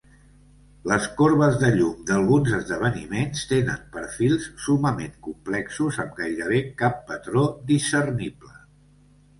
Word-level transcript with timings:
Les 0.91 1.03
corbes 1.19 1.59
de 1.63 1.67
llum 1.75 1.99
d'alguns 2.07 2.55
esdeveniments 2.59 3.43
tenen 3.51 3.85
perfils 3.99 4.49
summament 4.65 5.15
complexos 5.29 6.01
amb 6.07 6.19
gairebé 6.23 6.65
cap 6.83 7.01
patró 7.13 7.47
discernible. 7.73 8.57